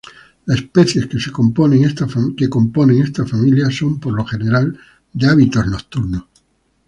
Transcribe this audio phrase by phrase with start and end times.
[0.47, 2.07] Las especies que componen esta
[3.27, 4.75] familia son por lo general
[5.13, 6.23] de hábitos nocturnos.